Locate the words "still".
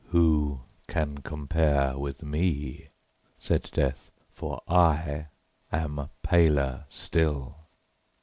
6.89-7.55